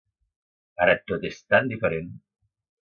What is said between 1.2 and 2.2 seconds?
és tan diferent!